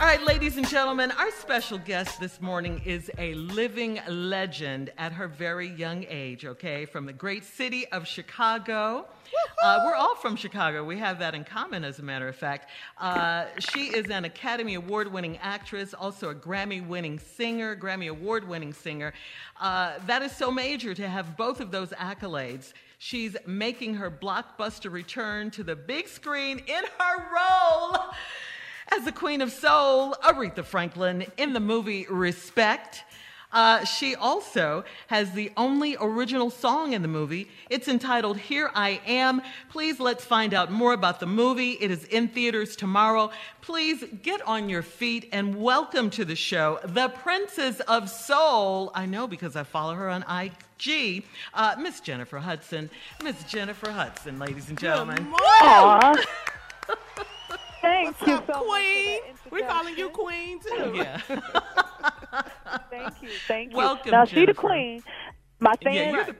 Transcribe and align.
All 0.00 0.06
right, 0.06 0.22
ladies 0.22 0.56
and 0.56 0.68
gentlemen, 0.68 1.10
our 1.10 1.32
special 1.32 1.76
guest 1.76 2.20
this 2.20 2.40
morning 2.40 2.80
is 2.84 3.10
a 3.18 3.34
living 3.34 3.98
legend 4.08 4.92
at 4.96 5.10
her 5.10 5.26
very 5.26 5.70
young 5.70 6.06
age, 6.08 6.44
okay, 6.44 6.84
from 6.84 7.04
the 7.04 7.12
great 7.12 7.42
city 7.42 7.84
of 7.88 8.06
Chicago. 8.06 9.06
Uh, 9.60 9.80
we're 9.84 9.96
all 9.96 10.14
from 10.14 10.36
Chicago. 10.36 10.84
We 10.84 10.98
have 10.98 11.18
that 11.18 11.34
in 11.34 11.42
common, 11.42 11.82
as 11.82 11.98
a 11.98 12.04
matter 12.04 12.28
of 12.28 12.36
fact. 12.36 12.70
Uh, 12.96 13.46
she 13.58 13.86
is 13.86 14.08
an 14.08 14.24
Academy 14.24 14.74
Award 14.74 15.12
winning 15.12 15.36
actress, 15.38 15.94
also 15.94 16.30
a 16.30 16.34
Grammy 16.34 16.86
winning 16.86 17.18
singer, 17.18 17.74
Grammy 17.74 18.08
Award 18.08 18.46
winning 18.46 18.72
singer. 18.72 19.12
Uh, 19.60 19.94
that 20.06 20.22
is 20.22 20.30
so 20.30 20.52
major 20.52 20.94
to 20.94 21.08
have 21.08 21.36
both 21.36 21.60
of 21.60 21.72
those 21.72 21.90
accolades. 21.90 22.72
She's 22.98 23.36
making 23.48 23.94
her 23.94 24.12
blockbuster 24.12 24.92
return 24.92 25.50
to 25.50 25.64
the 25.64 25.74
big 25.74 26.06
screen 26.06 26.60
in 26.68 26.84
her 26.98 27.34
role 27.34 28.14
as 28.90 29.04
the 29.04 29.12
Queen 29.12 29.40
of 29.40 29.52
Soul, 29.52 30.14
Aretha 30.24 30.64
Franklin, 30.64 31.26
in 31.36 31.52
the 31.52 31.60
movie 31.60 32.06
Respect. 32.08 33.04
Uh, 33.50 33.82
she 33.84 34.14
also 34.14 34.84
has 35.06 35.32
the 35.32 35.50
only 35.56 35.96
original 36.00 36.50
song 36.50 36.92
in 36.92 37.00
the 37.00 37.08
movie. 37.08 37.48
It's 37.70 37.88
entitled 37.88 38.36
Here 38.36 38.70
I 38.74 39.00
Am. 39.06 39.40
Please 39.70 39.98
let's 39.98 40.24
find 40.24 40.52
out 40.52 40.70
more 40.70 40.92
about 40.92 41.18
the 41.18 41.26
movie. 41.26 41.72
It 41.72 41.90
is 41.90 42.04
in 42.04 42.28
theaters 42.28 42.76
tomorrow. 42.76 43.30
Please 43.62 44.04
get 44.22 44.42
on 44.42 44.68
your 44.68 44.82
feet 44.82 45.30
and 45.32 45.56
welcome 45.56 46.10
to 46.10 46.26
the 46.26 46.36
show 46.36 46.78
the 46.84 47.08
Princess 47.08 47.80
of 47.80 48.10
Soul. 48.10 48.90
I 48.94 49.06
know 49.06 49.26
because 49.26 49.56
I 49.56 49.62
follow 49.62 49.94
her 49.94 50.10
on 50.10 50.24
IG. 50.28 51.24
Uh, 51.54 51.74
Miss 51.80 52.00
Jennifer 52.00 52.38
Hudson. 52.38 52.90
Miss 53.24 53.42
Jennifer 53.44 53.90
Hudson, 53.90 54.38
ladies 54.38 54.68
and 54.68 54.78
gentlemen. 54.78 55.26
Aw. 57.88 58.12
Thank 58.12 58.26
you 58.26 58.34
up, 58.34 58.46
so 58.46 58.52
Queen? 58.64 59.20
much 59.28 59.38
for 59.42 59.50
the 59.50 59.54
We're 59.56 59.66
calling 59.68 59.96
you. 59.98 60.08
Queen 60.10 60.60
too. 60.60 60.92
Yeah. 60.94 61.20
Thank 62.90 63.22
you. 63.22 63.28
Thank 63.46 63.70
you. 63.72 63.76
Welcome, 63.76 64.10
Now, 64.10 64.24
she 64.24 64.46
the 64.46 64.54
queen. 64.54 65.02
My 65.60 65.74
Yeah, 65.80 66.12
fans 66.12 66.26
you're 66.28 66.36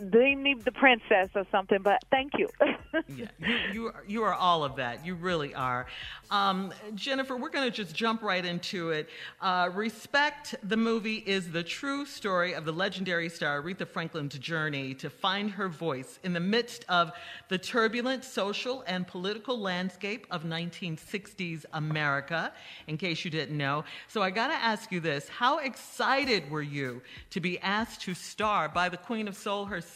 the- 0.00 0.34
need 0.34 0.64
the 0.64 0.72
princess 0.72 1.28
or 1.34 1.46
something, 1.50 1.78
but 1.82 2.00
thank 2.10 2.32
you. 2.38 2.48
Yeah, 3.08 3.26
you, 3.38 3.54
you, 3.72 3.86
are, 3.86 4.04
you 4.08 4.22
are 4.24 4.34
all 4.34 4.64
of 4.64 4.76
that. 4.76 5.06
You 5.06 5.14
really 5.14 5.54
are. 5.54 5.86
Um, 6.30 6.72
Jennifer, 6.94 7.36
we're 7.36 7.50
going 7.50 7.70
to 7.70 7.76
just 7.76 7.94
jump 7.94 8.22
right 8.22 8.44
into 8.44 8.90
it. 8.90 9.08
Uh, 9.40 9.70
Respect, 9.72 10.56
the 10.64 10.76
movie, 10.76 11.18
is 11.18 11.50
the 11.52 11.62
true 11.62 12.04
story 12.04 12.52
of 12.52 12.64
the 12.64 12.72
legendary 12.72 13.28
star 13.28 13.62
Aretha 13.62 13.86
Franklin's 13.86 14.38
journey 14.38 14.94
to 14.94 15.08
find 15.10 15.50
her 15.52 15.68
voice 15.68 16.18
in 16.24 16.32
the 16.32 16.40
midst 16.40 16.84
of 16.88 17.12
the 17.48 17.58
turbulent 17.58 18.24
social 18.24 18.82
and 18.88 19.06
political 19.06 19.58
landscape 19.58 20.26
of 20.30 20.42
1960s 20.44 21.64
America, 21.72 22.52
in 22.88 22.96
case 22.96 23.24
you 23.24 23.30
didn't 23.30 23.56
know. 23.56 23.84
So 24.08 24.20
I 24.20 24.30
got 24.30 24.48
to 24.48 24.54
ask 24.54 24.90
you 24.90 25.00
this 25.00 25.28
How 25.28 25.58
excited 25.58 26.50
were 26.50 26.62
you 26.62 27.02
to 27.30 27.40
be 27.40 27.58
asked 27.60 28.02
to 28.02 28.14
star 28.14 28.68
by 28.68 28.88
the 28.88 28.96
Queen 28.96 29.28
of 29.28 29.36
Soul 29.36 29.66
herself? 29.66 29.89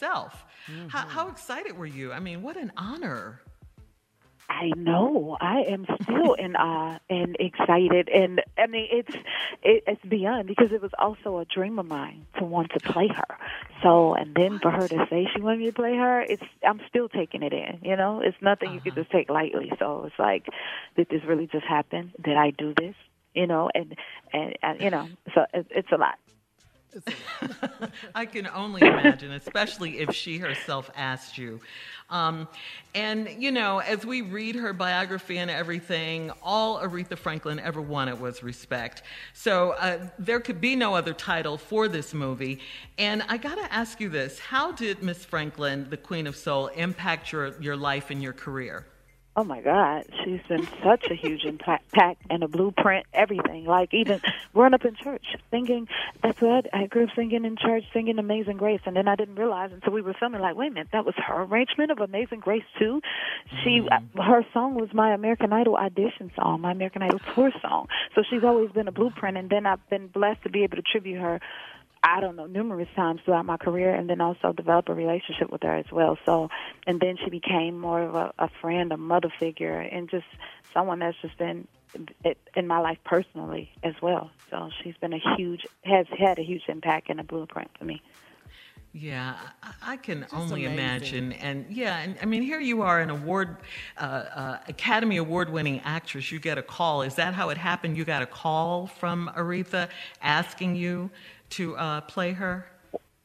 How, 0.87 0.99
mm-hmm. 1.01 1.09
how 1.09 1.29
excited 1.29 1.77
were 1.77 1.85
you? 1.85 2.11
I 2.11 2.19
mean, 2.19 2.41
what 2.41 2.57
an 2.57 2.71
honor. 2.77 3.41
I 4.49 4.71
know. 4.75 5.37
I 5.39 5.61
am 5.61 5.85
still 6.01 6.33
in 6.33 6.55
awe 6.55 6.99
and 7.09 7.35
excited, 7.39 8.09
and 8.09 8.41
I 8.57 8.67
mean 8.67 8.87
it's 8.91 9.15
it, 9.63 9.83
it's 9.87 10.05
beyond 10.05 10.47
because 10.47 10.71
it 10.71 10.81
was 10.81 10.91
also 10.99 11.39
a 11.39 11.45
dream 11.45 11.79
of 11.79 11.87
mine 11.87 12.25
to 12.37 12.43
want 12.43 12.71
to 12.73 12.79
play 12.79 13.07
her. 13.07 13.37
So, 13.81 14.13
and 14.13 14.35
then 14.35 14.59
for 14.59 14.71
her 14.71 14.87
to 14.87 15.07
say 15.09 15.27
she 15.33 15.41
wanted 15.41 15.59
me 15.59 15.65
to 15.67 15.73
play 15.73 15.95
her, 15.95 16.21
it's 16.21 16.43
I'm 16.65 16.79
still 16.87 17.09
taking 17.09 17.43
it 17.43 17.53
in. 17.53 17.79
You 17.81 17.95
know, 17.95 18.21
it's 18.21 18.37
nothing 18.41 18.73
you 18.73 18.81
could 18.81 18.93
uh-huh. 18.93 19.01
just 19.01 19.11
take 19.11 19.29
lightly. 19.29 19.71
So 19.79 20.05
it's 20.05 20.19
like, 20.19 20.45
did 20.95 21.09
this 21.09 21.23
really 21.25 21.47
just 21.47 21.65
happen? 21.65 22.13
Did 22.23 22.37
I 22.37 22.51
do 22.51 22.73
this? 22.77 22.95
You 23.33 23.47
know, 23.47 23.69
and 23.73 23.95
and, 24.31 24.57
and 24.61 24.81
you 24.81 24.89
know, 24.89 25.07
so 25.33 25.45
it, 25.53 25.67
it's 25.71 25.91
a 25.91 25.97
lot. 25.97 26.15
I 28.15 28.25
can 28.25 28.47
only 28.47 28.81
imagine, 28.81 29.31
especially 29.31 29.99
if 29.99 30.13
she 30.13 30.37
herself 30.37 30.89
asked 30.95 31.37
you. 31.37 31.59
Um, 32.09 32.47
and, 32.93 33.29
you 33.39 33.51
know, 33.51 33.79
as 33.79 34.05
we 34.05 34.21
read 34.21 34.55
her 34.55 34.73
biography 34.73 35.37
and 35.37 35.49
everything, 35.49 36.31
all 36.43 36.79
Aretha 36.79 37.17
Franklin 37.17 37.59
ever 37.59 37.81
wanted 37.81 38.19
was 38.19 38.43
respect. 38.43 39.01
So 39.33 39.71
uh, 39.71 40.07
there 40.19 40.39
could 40.39 40.61
be 40.61 40.75
no 40.75 40.95
other 40.95 41.13
title 41.13 41.57
for 41.57 41.87
this 41.87 42.13
movie. 42.13 42.59
And 42.97 43.23
I 43.27 43.37
got 43.37 43.55
to 43.55 43.73
ask 43.73 43.99
you 43.99 44.09
this 44.09 44.39
How 44.39 44.71
did 44.71 45.01
Miss 45.01 45.25
Franklin, 45.25 45.87
the 45.89 45.97
Queen 45.97 46.27
of 46.27 46.35
Soul, 46.35 46.67
impact 46.67 47.31
your, 47.31 47.59
your 47.61 47.75
life 47.75 48.11
and 48.11 48.21
your 48.21 48.33
career? 48.33 48.85
Oh 49.37 49.43
my 49.43 49.59
God, 49.59 50.05
she's 50.23 50.39
been 50.47 50.65
such 50.81 51.11
a 51.11 51.13
huge 51.13 51.43
impact 51.43 51.93
and 52.29 52.41
a 52.41 52.47
blueprint, 52.47 53.05
everything. 53.13 53.65
Like 53.65 53.93
even 53.93 54.21
growing 54.53 54.73
up 54.73 54.85
in 54.85 54.95
church, 54.95 55.25
singing. 55.51 55.89
That's 56.23 56.39
what 56.39 56.73
I 56.73 56.85
grew 56.87 57.03
up 57.03 57.09
singing 57.17 57.43
in 57.43 57.57
church, 57.57 57.83
singing 57.91 58.17
Amazing 58.17 58.55
Grace, 58.55 58.79
and 58.85 58.95
then 58.95 59.09
I 59.09 59.15
didn't 59.15 59.35
realize 59.35 59.71
until 59.73 59.91
we 59.91 60.01
were 60.01 60.13
filming. 60.13 60.39
Like, 60.39 60.55
wait 60.55 60.71
a 60.71 60.73
minute, 60.73 60.87
that 60.93 61.05
was 61.05 61.15
her 61.17 61.43
arrangement 61.43 61.91
of 61.91 61.99
Amazing 61.99 62.39
Grace 62.39 62.63
too. 62.79 63.01
She, 63.61 63.81
mm-hmm. 63.81 64.21
her 64.21 64.45
song 64.53 64.75
was 64.75 64.93
my 64.93 65.13
American 65.13 65.51
Idol 65.51 65.75
audition 65.75 66.31
song, 66.37 66.61
my 66.61 66.71
American 66.71 67.01
Idol 67.01 67.19
tour 67.33 67.51
song. 67.61 67.87
So 68.15 68.23
she's 68.29 68.45
always 68.45 68.71
been 68.71 68.87
a 68.87 68.93
blueprint, 68.93 69.35
and 69.35 69.49
then 69.49 69.65
I've 69.65 69.85
been 69.89 70.07
blessed 70.07 70.43
to 70.43 70.49
be 70.49 70.63
able 70.63 70.77
to 70.77 70.83
tribute 70.83 71.19
her 71.19 71.41
I 72.07 72.19
don't 72.19 72.35
know, 72.35 72.45
numerous 72.45 72.87
times 72.95 73.21
throughout 73.25 73.47
my 73.47 73.57
career 73.57 73.93
and 73.93 74.07
then 74.07 74.21
also 74.21 74.53
develop 74.53 74.89
a 74.89 74.93
relationship 74.93 75.51
with 75.51 75.63
her 75.63 75.75
as 75.75 75.91
well. 75.91 76.19
So, 76.23 76.49
and 76.85 76.99
then 76.99 77.17
she 77.17 77.31
became 77.31 77.79
more 77.79 78.03
of 78.03 78.13
a, 78.13 78.31
a 78.37 78.49
friend, 78.61 78.91
a 78.91 78.97
mother 78.97 79.31
figure, 79.39 79.79
and 79.79 80.07
just 80.07 80.27
someone 80.71 80.99
that's 80.99 81.17
just 81.19 81.35
been 81.39 81.67
in 82.55 82.67
my 82.67 82.77
life 82.77 82.99
personally 83.05 83.71
as 83.81 83.95
well. 84.03 84.29
So 84.51 84.69
she's 84.83 84.95
been 84.97 85.13
a 85.13 85.35
huge, 85.35 85.65
has 85.83 86.05
had 86.15 86.37
a 86.37 86.43
huge 86.43 86.63
impact 86.67 87.09
and 87.09 87.19
a 87.19 87.23
blueprint 87.23 87.71
for 87.79 87.85
me. 87.85 88.03
Yeah, 88.97 89.35
I 89.85 89.97
can 89.97 90.21
Just 90.21 90.33
only 90.33 90.63
amazing. 90.63 90.79
imagine. 90.79 91.31
And 91.33 91.65
yeah, 91.69 91.99
and 91.99 92.15
I 92.21 92.25
mean, 92.25 92.43
here 92.43 92.61
you 92.61 92.81
are, 92.81 93.01
an 93.01 93.09
award, 93.09 93.57
uh, 93.97 94.03
uh, 94.03 94.57
Academy 94.69 95.17
Award 95.17 95.49
winning 95.49 95.81
actress. 95.83 96.31
You 96.31 96.39
get 96.39 96.57
a 96.57 96.61
call. 96.61 97.01
Is 97.01 97.15
that 97.15 97.33
how 97.33 97.49
it 97.49 97.57
happened? 97.57 97.97
You 97.97 98.05
got 98.05 98.21
a 98.21 98.25
call 98.25 98.87
from 98.87 99.29
Aretha 99.35 99.89
asking 100.21 100.77
you 100.77 101.09
to 101.51 101.75
uh, 101.75 102.01
play 102.01 102.31
her? 102.31 102.67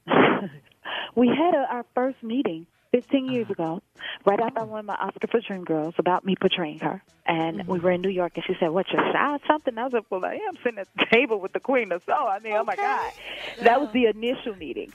we 1.14 1.28
had 1.28 1.54
a, 1.54 1.68
our 1.70 1.86
first 1.94 2.20
meeting 2.20 2.66
15 2.90 3.30
years 3.30 3.44
uh-huh. 3.44 3.52
ago, 3.52 3.82
right 4.24 4.40
after 4.40 4.62
I 4.62 4.64
won 4.64 4.86
my 4.86 4.96
Oscar 4.96 5.28
for 5.28 5.40
Dreamgirls, 5.40 6.00
about 6.00 6.24
me 6.24 6.34
portraying 6.34 6.80
her. 6.80 7.00
And 7.26 7.60
mm-hmm. 7.60 7.70
we 7.70 7.78
were 7.78 7.92
in 7.92 8.00
New 8.00 8.08
York, 8.08 8.32
and 8.34 8.44
she 8.44 8.56
said, 8.58 8.70
"What's 8.70 8.90
your 8.90 9.04
shy 9.12 9.38
something?" 9.46 9.78
I 9.78 9.84
was 9.84 9.92
like, 9.92 10.06
"Well, 10.10 10.24
I 10.24 10.34
am 10.34 10.56
sitting 10.64 10.80
at 10.80 10.88
the 10.98 11.06
table 11.12 11.38
with 11.38 11.52
the 11.52 11.60
Queen 11.60 11.92
of 11.92 12.02
Soul." 12.02 12.26
I 12.26 12.40
mean, 12.40 12.54
okay. 12.54 12.60
oh 12.60 12.64
my 12.64 12.74
God, 12.74 13.12
yeah. 13.56 13.64
that 13.64 13.80
was 13.80 13.92
the 13.92 14.06
initial 14.06 14.56
meeting. 14.56 14.92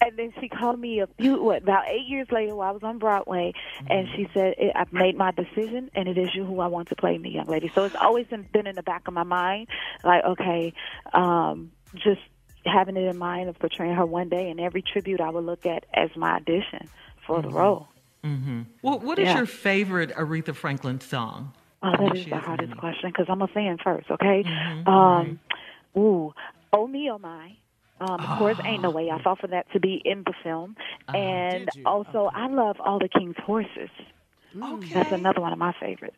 And 0.00 0.16
then 0.16 0.32
she 0.40 0.48
called 0.48 0.78
me 0.78 1.00
a 1.00 1.08
few, 1.18 1.42
what, 1.42 1.62
about 1.62 1.88
eight 1.88 2.06
years 2.06 2.28
later 2.30 2.54
while 2.54 2.68
I 2.68 2.72
was 2.72 2.82
on 2.84 2.98
Broadway, 2.98 3.52
mm-hmm. 3.80 3.92
and 3.92 4.08
she 4.14 4.28
said, 4.32 4.54
I've 4.74 4.92
made 4.92 5.16
my 5.16 5.32
decision, 5.32 5.90
and 5.94 6.08
it 6.08 6.16
is 6.16 6.34
you 6.34 6.44
who 6.44 6.60
I 6.60 6.68
want 6.68 6.88
to 6.90 6.96
play 6.96 7.18
me, 7.18 7.30
young 7.30 7.46
lady. 7.46 7.70
So 7.74 7.84
it's 7.84 7.96
always 7.96 8.26
been 8.26 8.66
in 8.66 8.76
the 8.76 8.82
back 8.82 9.08
of 9.08 9.14
my 9.14 9.24
mind, 9.24 9.66
like, 10.04 10.24
okay, 10.24 10.72
um, 11.12 11.72
just 11.94 12.20
having 12.64 12.96
it 12.96 13.04
in 13.04 13.18
mind 13.18 13.48
of 13.48 13.58
portraying 13.58 13.94
her 13.94 14.06
one 14.06 14.28
day, 14.28 14.50
and 14.50 14.60
every 14.60 14.82
tribute 14.82 15.20
I 15.20 15.30
would 15.30 15.44
look 15.44 15.66
at 15.66 15.84
as 15.92 16.10
my 16.16 16.36
audition 16.36 16.88
for 17.26 17.38
mm-hmm. 17.38 17.48
the 17.48 17.54
role. 17.54 17.88
Mm-hmm. 18.24 18.62
Well, 18.82 18.98
what 19.00 19.18
is 19.18 19.26
yeah. 19.26 19.36
your 19.36 19.46
favorite 19.46 20.14
Aretha 20.14 20.54
Franklin 20.54 21.00
song? 21.00 21.54
Oh, 21.82 21.92
that 21.92 22.16
is 22.16 22.26
the 22.26 22.38
hardest 22.38 22.70
many. 22.70 22.80
question 22.80 23.10
because 23.10 23.26
I'm 23.28 23.42
a 23.42 23.48
fan 23.48 23.78
first, 23.82 24.10
okay? 24.10 24.42
Mm-hmm. 24.44 24.88
Um, 24.88 25.40
right. 25.96 26.02
Ooh, 26.02 26.34
Oh 26.72 26.86
Me, 26.86 27.10
Oh 27.10 27.18
My. 27.18 27.56
Um, 28.00 28.20
of 28.20 28.26
oh. 28.28 28.36
course, 28.38 28.58
Ain't 28.64 28.82
No 28.82 28.90
Way. 28.90 29.10
I 29.10 29.20
fought 29.22 29.40
for 29.40 29.48
that 29.48 29.70
to 29.72 29.80
be 29.80 30.00
in 30.04 30.22
the 30.24 30.34
film. 30.42 30.76
Uh, 31.08 31.16
and 31.16 31.68
also, 31.84 32.26
okay. 32.26 32.36
I 32.36 32.46
love 32.48 32.76
All 32.80 32.98
the 32.98 33.08
King's 33.08 33.36
Horses. 33.44 33.90
Okay. 34.60 34.94
That's 34.94 35.12
another 35.12 35.40
one 35.40 35.52
of 35.52 35.58
my 35.58 35.74
favorites. 35.80 36.16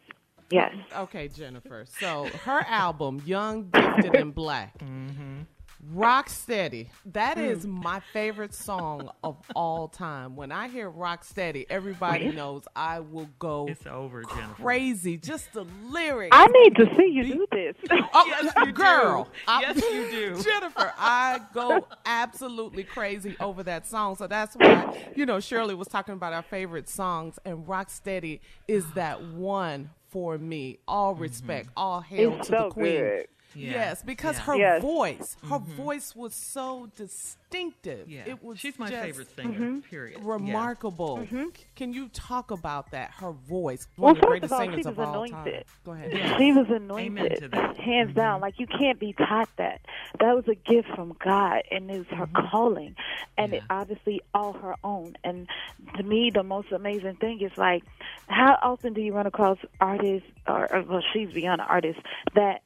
Yes. 0.51 0.75
Okay, 0.97 1.29
Jennifer. 1.29 1.85
So 2.01 2.29
her 2.45 2.65
album, 2.67 3.23
Young, 3.25 3.71
Gifted, 3.71 4.17
and 4.17 4.35
Black. 4.35 4.79
Mm-hmm. 4.79 5.43
Rock 5.89 6.29
Steady. 6.29 6.91
That 7.07 7.39
hmm. 7.39 7.71
my 7.71 8.01
favorite 8.13 8.55
song 8.55 9.11
of 9.25 9.37
all 9.55 9.89
time. 9.89 10.37
When 10.37 10.53
I 10.53 10.69
hear 10.69 10.91
Rock 10.91 11.25
Steady, 11.25 11.67
everybody 11.71 12.31
knows 12.33 12.65
I 12.77 13.01
will 13.01 13.29
go 13.39 13.67
it's 13.69 13.87
over, 13.87 14.23
Jennifer. 14.23 14.63
crazy. 14.63 15.17
Just 15.17 15.53
the 15.53 15.65
lyrics. 15.89 16.37
I 16.37 16.47
need 16.47 16.77
to 16.77 16.95
see 16.97 17.11
you 17.11 17.35
do 17.35 17.47
this. 17.51 17.75
oh, 17.91 18.25
yes, 18.27 18.53
you 18.65 18.73
girl. 18.73 19.25
Do. 19.25 19.53
yes, 19.61 19.77
you 19.77 20.11
do. 20.11 20.43
Jennifer, 20.43 20.93
I 20.99 21.41
go 21.55 21.87
absolutely 22.05 22.85
crazy 22.85 23.37
over 23.41 23.63
that 23.63 23.87
song. 23.87 24.17
So 24.17 24.27
that's 24.27 24.55
why, 24.57 25.13
you 25.17 25.25
know, 25.25 25.41
Shirley 25.41 25.75
was 25.75 25.89
talking 25.89 26.15
about 26.15 26.33
our 26.33 26.43
favorite 26.43 26.89
songs, 26.89 27.39
and 27.45 27.67
Rock 27.67 27.91
Steady 27.91 28.43
is 28.69 28.85
that 28.93 29.23
one 29.23 29.91
for 30.11 30.37
me. 30.37 30.79
All 30.87 31.15
respect, 31.15 31.69
mm-hmm. 31.69 31.79
all 31.79 32.01
hail 32.01 32.35
it's 32.35 32.49
to 32.49 32.53
so 32.53 32.65
the 32.65 32.71
queen. 32.71 33.01
Good. 33.01 33.27
Yeah. 33.55 33.71
Yes, 33.71 34.03
because 34.03 34.37
yeah. 34.37 34.43
her 34.43 34.57
yes. 34.57 34.83
voice, 34.83 35.37
her 35.45 35.59
mm-hmm. 35.59 35.73
voice 35.73 36.15
was 36.15 36.35
so 36.35 36.89
distinctive. 36.97 38.09
Yeah. 38.09 38.23
It 38.27 38.43
was 38.43 38.59
She's 38.59 38.79
my 38.79 38.91
favorite 38.91 39.35
singer, 39.35 39.59
mm-hmm. 39.59 39.79
period. 39.81 40.23
Remarkable. 40.23 41.19
Mm-hmm. 41.19 41.47
Can 41.75 41.93
you 41.93 42.09
talk 42.09 42.51
about 42.51 42.91
that? 42.93 43.11
Her 43.13 43.33
voice. 43.33 43.87
One 43.97 44.15
well, 44.15 44.15
of 44.15 44.21
the 44.21 44.27
greatest 44.27 44.53
all, 44.53 44.61
singers 44.61 44.87
of 44.87 44.99
all 44.99 45.25
anointed. 45.25 45.55
time. 45.55 45.63
Go 45.85 45.93
ahead. 45.93 46.13
Yes. 46.13 46.39
She 46.39 46.53
was 46.53 46.67
anointed. 46.69 47.55
Hands 47.79 48.15
down. 48.15 48.37
Mm-hmm. 48.37 48.43
Like 48.43 48.59
you 48.59 48.67
can't 48.67 48.99
be 48.99 49.13
taught 49.13 49.49
that. 49.57 49.81
That 50.21 50.35
was 50.35 50.47
a 50.49 50.55
gift 50.55 50.89
from 50.95 51.17
God 51.25 51.63
and 51.71 51.91
it 51.91 51.99
was 51.99 52.07
her 52.09 52.27
mm-hmm. 52.27 52.49
calling. 52.51 52.97
And 53.37 53.53
yeah. 53.53 53.59
it 53.59 53.65
obviously 53.71 54.21
all 54.35 54.53
her 54.53 54.75
own. 54.85 55.17
And 55.25 55.49
to 55.97 56.03
me 56.03 56.31
the 56.31 56.43
most 56.43 56.73
amazing 56.73 57.17
thing 57.17 57.41
is 57.41 57.53
like 57.57 57.85
how 58.29 58.59
often 58.63 58.93
do 58.93 59.01
you 59.01 59.13
run 59.13 59.27
across 59.27 59.59
artists 59.81 60.29
or, 60.47 60.73
or 60.73 60.83
well 60.83 61.03
she's 61.13 61.31
beyond 61.33 61.61
an 61.61 61.67
artist 61.69 61.99
that 62.35 62.63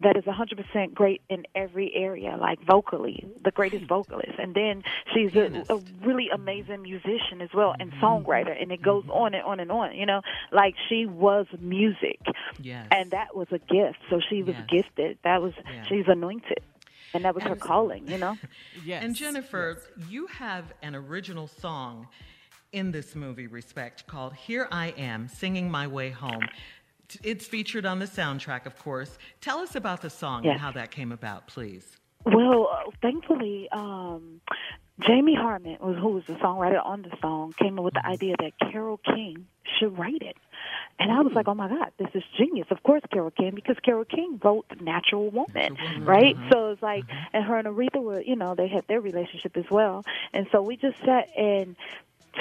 that 0.00 0.16
is 0.16 0.24
100% 0.24 0.94
great 0.94 1.22
in 1.28 1.46
every 1.54 1.92
area, 1.94 2.36
like 2.38 2.60
vocally, 2.66 3.26
the 3.44 3.50
greatest 3.50 3.86
vocalist. 3.86 4.32
And 4.38 4.54
then 4.54 4.82
she's 5.12 5.34
a, 5.36 5.64
a 5.68 5.80
really 6.04 6.28
amazing 6.32 6.82
musician 6.82 7.40
as 7.40 7.50
well 7.54 7.74
and 7.78 7.92
mm-hmm. 7.92 8.04
songwriter, 8.04 8.60
and 8.60 8.72
it 8.72 8.82
goes 8.82 9.04
on 9.08 9.34
and 9.34 9.44
on 9.44 9.60
and 9.60 9.70
on. 9.70 9.94
You 9.94 10.06
know, 10.06 10.22
like 10.52 10.74
she 10.88 11.06
was 11.06 11.46
music, 11.60 12.20
yes. 12.60 12.86
and 12.90 13.12
that 13.12 13.36
was 13.36 13.48
a 13.52 13.58
gift. 13.58 13.98
So 14.10 14.20
she 14.28 14.42
was 14.42 14.56
yes. 14.56 14.66
gifted. 14.68 15.18
That 15.24 15.40
was 15.40 15.52
yeah. 15.64 15.84
she's 15.88 16.06
anointed. 16.08 16.60
And 17.12 17.24
that 17.24 17.34
was 17.34 17.44
and 17.44 17.50
her 17.50 17.56
calling, 17.56 18.08
you 18.08 18.18
know? 18.18 18.36
yes. 18.84 19.04
And 19.04 19.14
Jennifer, 19.14 19.78
yes. 19.78 20.08
you 20.10 20.26
have 20.26 20.74
an 20.82 20.96
original 20.96 21.46
song 21.46 22.08
in 22.72 22.90
this 22.90 23.14
movie, 23.14 23.46
Respect, 23.46 24.08
called 24.08 24.34
Here 24.34 24.66
I 24.72 24.88
Am, 24.98 25.28
Singing 25.28 25.70
My 25.70 25.86
Way 25.86 26.10
Home. 26.10 26.42
It's 27.22 27.46
featured 27.46 27.86
on 27.86 27.98
the 27.98 28.06
soundtrack, 28.06 28.66
of 28.66 28.78
course. 28.78 29.18
Tell 29.40 29.58
us 29.58 29.74
about 29.74 30.00
the 30.02 30.10
song 30.10 30.44
yes. 30.44 30.52
and 30.52 30.60
how 30.60 30.72
that 30.72 30.90
came 30.90 31.12
about, 31.12 31.46
please. 31.46 31.96
Well, 32.24 32.68
uh, 32.72 32.90
thankfully, 33.02 33.68
um, 33.70 34.40
Jamie 35.00 35.34
Hartman, 35.34 35.76
who 35.80 36.08
was 36.08 36.24
the 36.26 36.34
songwriter 36.34 36.84
on 36.84 37.02
the 37.02 37.10
song, 37.20 37.52
came 37.58 37.78
up 37.78 37.84
with 37.84 37.94
the 37.94 38.00
mm-hmm. 38.00 38.12
idea 38.12 38.34
that 38.38 38.52
Carole 38.70 39.00
King 39.04 39.46
should 39.78 39.98
write 39.98 40.22
it. 40.22 40.36
And 40.98 41.10
I 41.10 41.20
was 41.20 41.32
like, 41.32 41.48
oh 41.48 41.54
my 41.54 41.68
God, 41.68 41.90
this 41.98 42.08
is 42.14 42.22
genius. 42.38 42.68
Of 42.70 42.82
course, 42.84 43.02
Carole 43.12 43.32
King, 43.32 43.52
because 43.54 43.76
Carole 43.84 44.04
King 44.04 44.40
wrote 44.42 44.66
Natural 44.80 45.28
Woman, 45.28 45.76
right? 46.04 46.36
Mm-hmm. 46.36 46.48
So 46.52 46.70
it's 46.70 46.82
like, 46.82 47.04
mm-hmm. 47.04 47.36
and 47.36 47.44
her 47.44 47.58
and 47.58 47.66
Aretha 47.68 48.00
were, 48.00 48.20
you 48.20 48.36
know, 48.36 48.54
they 48.54 48.68
had 48.68 48.86
their 48.86 49.00
relationship 49.00 49.56
as 49.56 49.64
well. 49.70 50.04
And 50.32 50.46
so 50.52 50.62
we 50.62 50.76
just 50.76 50.96
sat 51.04 51.28
and 51.36 51.74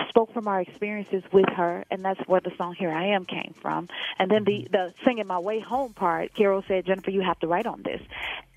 spoke 0.09 0.33
from 0.33 0.47
our 0.47 0.62
experiences 0.62 1.23
with 1.31 1.50
her, 1.55 1.85
and 1.91 2.03
that's 2.03 2.19
where 2.27 2.41
the 2.41 2.51
song 2.57 2.75
"Here 2.77 2.91
I 2.91 3.07
Am" 3.07 3.25
came 3.25 3.53
from. 3.62 3.88
And 4.19 4.29
then 4.29 4.43
the 4.43 4.67
the 4.71 4.93
singing 5.05 5.27
my 5.27 5.39
way 5.39 5.59
home 5.59 5.93
part, 5.93 6.33
Carole 6.33 6.63
said, 6.67 6.85
"Jennifer, 6.85 7.12
you 7.12 7.21
have 7.21 7.39
to 7.39 7.47
write 7.47 7.65
on 7.65 7.83
this," 7.83 8.01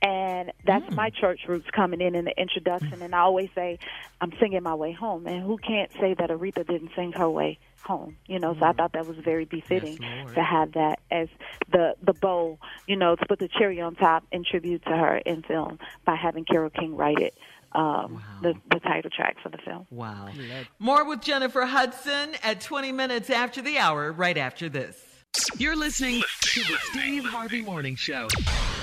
and 0.03 0.53
that's 0.65 0.87
mm. 0.87 0.95
my 0.95 1.11
church 1.11 1.41
roots 1.49 1.69
coming 1.71 2.01
in 2.01 2.15
in 2.15 2.25
the 2.25 2.39
introduction. 2.41 3.03
And 3.03 3.15
I 3.15 3.21
always 3.21 3.51
say, 3.55 3.79
"I'm 4.21 4.33
singing 4.39 4.63
my 4.63 4.75
way 4.75 4.93
home," 4.93 5.27
and 5.27 5.43
who 5.43 5.59
can't 5.59 5.93
say 5.93 6.15
that 6.15 6.31
Aretha 6.31 6.67
didn't 6.67 6.91
sing 6.95 7.13
her 7.13 7.29
way 7.29 7.59
home? 7.87 8.17
You 8.27 8.39
know, 8.39 8.55
mm. 8.55 8.59
so 8.59 8.67
I 8.67 8.73
mm. 8.73 8.77
thought 8.77 8.93
that 8.93 9.07
was 9.07 9.17
very 9.19 9.45
befitting 9.45 9.99
yes, 10.01 10.35
to 10.35 10.43
have 10.43 10.73
that 10.73 11.01
as 11.11 11.29
the 11.71 11.97
the 12.03 12.13
bow, 12.13 12.59
you 12.87 12.97
know, 12.97 13.17
to 13.17 13.27
put 13.27 13.39
the 13.39 13.49
cherry 13.49 13.81
on 13.81 13.95
top 13.95 14.25
in 14.33 14.45
tribute 14.45 14.85
to 14.85 14.97
her 14.97 15.17
in 15.19 15.43
film 15.43 15.79
by 16.05 16.17
having 16.17 16.45
Carole 16.45 16.71
King 16.71 16.97
write 16.97 17.21
it 17.21 17.35
um, 17.77 18.15
wow. 18.15 18.21
the, 18.43 18.55
the 18.71 18.81
title 18.81 19.11
track 19.11 19.37
for 19.43 19.51
the 19.51 19.59
film. 19.59 19.87
Wow. 19.91 20.31
More 20.79 21.07
with 21.07 21.21
Jennifer 21.21 21.67
Hudson 21.67 22.31
at 22.43 22.61
20 22.61 22.91
minutes 22.93 23.29
after 23.29 23.61
the 23.61 23.79
hour, 23.79 24.13
right 24.13 24.39
after 24.39 24.69
this. 24.69 25.03
You're 25.59 25.77
listening 25.77 26.23
to 26.41 26.61
the 26.61 26.79
Steve 26.91 27.25
Harvey 27.27 27.61
Morning 27.61 27.95
Show. 27.95 28.29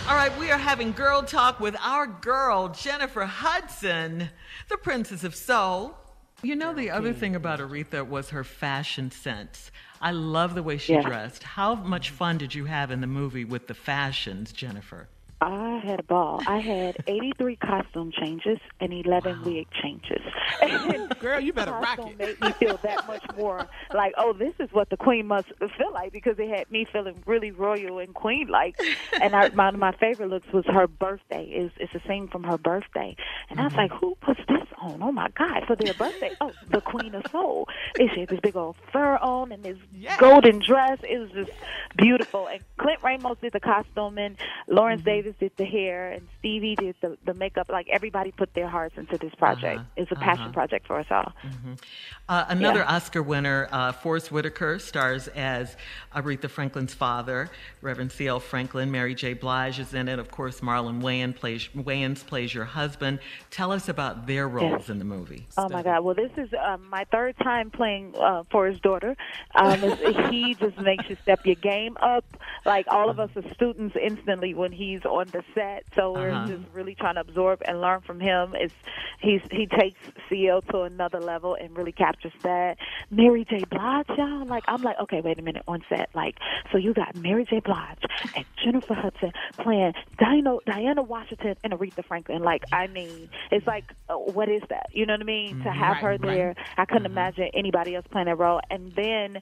All 0.07 0.15
right, 0.15 0.37
we 0.37 0.51
are 0.51 0.57
having 0.59 0.91
girl 0.91 1.23
talk 1.23 1.59
with 1.59 1.75
our 1.81 2.05
girl, 2.05 2.69
Jennifer 2.69 3.25
Hudson, 3.25 4.29
the 4.69 4.77
Princess 4.77 5.23
of 5.23 5.33
Soul. 5.33 5.97
You 6.43 6.55
know, 6.55 6.73
the 6.73 6.91
other 6.91 7.13
thing 7.13 7.35
about 7.35 7.59
Aretha 7.59 8.07
was 8.07 8.29
her 8.29 8.43
fashion 8.43 9.09
sense. 9.09 9.71
I 10.01 10.11
love 10.11 10.53
the 10.53 10.61
way 10.61 10.77
she 10.77 10.99
dressed. 11.01 11.41
How 11.41 11.73
much 11.73 12.11
fun 12.11 12.37
did 12.37 12.53
you 12.53 12.65
have 12.65 12.91
in 12.91 13.01
the 13.01 13.07
movie 13.07 13.45
with 13.45 13.67
the 13.67 13.73
fashions, 13.73 14.51
Jennifer? 14.51 15.07
I 15.43 15.81
had 15.83 15.99
a 15.99 16.03
ball. 16.03 16.41
I 16.47 16.59
had 16.59 16.97
83 17.05 17.57
costume 17.57 18.11
changes 18.17 18.59
and 18.79 18.93
11 18.93 19.39
wow. 19.39 19.43
wig 19.45 19.67
changes. 19.81 20.21
Girl, 21.19 21.39
you 21.39 21.51
better 21.51 21.71
rock 21.71 21.99
it. 21.99 22.17
made 22.17 22.39
me 22.39 22.51
feel 22.53 22.79
that 22.83 23.05
much 23.07 23.23
more 23.37 23.67
like, 23.93 24.13
oh, 24.17 24.31
this 24.31 24.53
is 24.59 24.69
what 24.71 24.89
the 24.89 24.95
queen 24.95 25.27
must 25.27 25.47
feel 25.77 25.91
like 25.91 26.13
because 26.13 26.39
it 26.39 26.49
had 26.49 26.71
me 26.71 26.87
feeling 26.91 27.21
really 27.25 27.51
royal 27.51 27.99
and 27.99 28.13
queen 28.13 28.47
like. 28.47 28.79
And 29.21 29.35
I, 29.35 29.49
one 29.49 29.73
of 29.73 29.79
my 29.79 29.91
favorite 29.93 30.29
looks 30.29 30.47
was 30.53 30.65
her 30.67 30.87
birthday. 30.87 31.45
It's, 31.49 31.73
it's 31.77 31.93
a 31.93 32.07
scene 32.07 32.29
from 32.29 32.43
her 32.43 32.57
birthday, 32.57 33.15
and 33.49 33.57
mm-hmm. 33.57 33.59
I 33.59 33.63
was 33.63 33.73
mm-hmm. 33.73 33.81
like, 33.81 33.91
who 33.91 34.15
puts 34.21 34.39
this 34.47 34.67
on? 34.81 35.01
Oh 35.01 35.11
my 35.11 35.29
God, 35.37 35.63
for 35.67 35.75
their 35.75 35.93
birthday! 35.93 36.31
Oh, 36.39 36.51
the 36.69 36.81
Queen 36.81 37.15
of 37.15 37.25
Soul. 37.31 37.67
And 37.99 38.09
she 38.13 38.21
had 38.21 38.29
this 38.29 38.39
big 38.39 38.55
old 38.55 38.75
fur 38.91 39.17
on 39.17 39.51
and 39.51 39.63
this 39.63 39.77
yes. 39.93 40.19
golden 40.19 40.59
dress. 40.59 40.99
It 41.03 41.19
was 41.19 41.31
just 41.31 41.51
beautiful. 41.97 42.47
And 42.47 42.61
Clint 42.77 42.99
Ramos 43.03 43.37
did 43.41 43.53
the 43.53 43.59
costume, 43.59 44.17
and 44.17 44.37
Lawrence 44.67 45.01
mm-hmm. 45.01 45.09
Davis 45.09 45.32
did 45.39 45.51
the 45.57 45.65
hair, 45.65 46.11
and 46.11 46.27
Stevie 46.39 46.75
did 46.75 46.95
the 47.01 47.17
the 47.25 47.33
makeup. 47.33 47.67
Like 47.69 47.87
everybody 47.91 48.31
put 48.31 48.53
their 48.53 48.67
hearts 48.67 48.95
into 48.97 49.17
this 49.17 49.33
project. 49.35 49.79
Uh-huh. 49.79 49.89
It's 49.97 50.11
a 50.11 50.15
passion 50.15 50.45
uh-huh. 50.45 50.53
project 50.53 50.87
for 50.87 50.99
us 50.99 51.07
all. 51.09 51.33
Mm-hmm. 51.45 51.73
Uh, 52.29 52.45
another 52.49 52.79
yeah. 52.79 52.95
Oscar 52.95 53.21
winner, 53.21 53.67
uh, 53.71 53.91
Forest 53.91 54.31
Whitaker, 54.31 54.79
stars 54.79 55.27
as 55.29 55.75
Aretha 56.15 56.49
Franklin's 56.49 56.93
father, 56.93 57.49
Reverend 57.81 58.11
C.L. 58.11 58.39
Franklin. 58.39 58.91
Mary 58.91 59.15
J. 59.15 59.33
Blige 59.33 59.79
is 59.79 59.93
in 59.93 60.07
it. 60.07 60.19
Of 60.19 60.31
course, 60.31 60.61
Marlon 60.61 61.01
Wayans 61.01 61.35
plays, 61.35 61.69
Wayans 61.75 62.25
plays 62.25 62.53
your 62.53 62.65
husband. 62.65 63.19
Tell 63.49 63.71
us 63.71 63.89
about 63.89 64.27
their 64.27 64.47
roles 64.47 64.81
yes. 64.81 64.89
in 64.89 64.99
the 64.99 65.05
movie. 65.05 65.47
Oh 65.57 65.69
my 65.69 65.83
God! 65.83 66.03
Well, 66.03 66.15
this 66.15 66.31
is 66.37 66.49
um, 66.53 66.87
my 66.89 67.05
third 67.11 67.35
time 67.43 67.71
playing 67.71 68.13
uh, 68.17 68.43
for 68.49 68.67
his 68.67 68.79
daughter. 68.79 69.15
Um, 69.55 69.79
he 70.31 70.55
just 70.55 70.77
makes 70.77 71.09
you 71.09 71.17
step 71.21 71.45
your 71.45 71.55
game 71.55 71.97
up. 72.01 72.25
Like 72.65 72.85
all 72.87 73.09
of 73.09 73.19
us 73.19 73.29
as 73.35 73.43
students, 73.53 73.95
instantly 74.01 74.53
when 74.53 74.71
he's 74.71 75.01
on 75.19 75.27
the 75.27 75.43
set. 75.53 75.85
So 75.95 76.13
we're 76.13 76.31
uh-huh. 76.31 76.47
just 76.47 76.63
really 76.73 76.95
trying 76.95 77.15
to 77.15 77.21
absorb 77.21 77.61
and 77.65 77.81
learn 77.81 78.01
from 78.01 78.19
him. 78.19 78.55
It's 78.55 78.73
he's 79.19 79.41
he 79.51 79.67
takes 79.67 79.99
CL 80.29 80.61
to 80.63 80.81
another 80.81 81.19
level 81.19 81.55
and 81.59 81.75
really 81.77 81.91
captures 81.91 82.33
that. 82.43 82.77
Mary 83.09 83.45
J. 83.49 83.63
Blige, 83.69 84.05
y'all. 84.17 84.45
Like 84.45 84.63
I'm 84.67 84.81
like, 84.81 84.99
okay, 85.01 85.21
wait 85.21 85.39
a 85.39 85.41
minute 85.41 85.63
on 85.67 85.83
set. 85.89 86.09
Like, 86.13 86.37
so 86.71 86.77
you 86.77 86.93
got 86.93 87.15
Mary 87.15 87.45
J. 87.45 87.59
Blige 87.59 88.03
and 88.35 88.45
Jennifer 88.63 88.93
Hudson 88.93 89.31
playing 89.57 89.93
Diana, 90.17 90.57
Diana 90.65 91.01
Washington 91.01 91.55
and 91.63 91.73
Aretha 91.73 92.05
Franklin. 92.05 92.43
Like, 92.43 92.63
I 92.71 92.87
mean, 92.87 93.29
it's 93.51 93.67
like, 93.67 93.85
uh, 94.09 94.15
what 94.15 94.49
is 94.49 94.61
that? 94.69 94.87
You 94.91 95.05
know 95.05 95.13
what 95.13 95.21
I 95.21 95.25
mean? 95.25 95.55
Mm-hmm. 95.55 95.63
To 95.63 95.71
have 95.71 95.95
right, 95.95 96.03
her 96.03 96.17
there, 96.17 96.47
right. 96.47 96.57
I 96.77 96.85
couldn't 96.85 97.03
mm-hmm. 97.03 97.13
imagine 97.13 97.49
anybody 97.53 97.95
else 97.95 98.05
playing 98.11 98.27
that 98.27 98.37
role. 98.37 98.61
And 98.69 98.93
then 98.95 99.39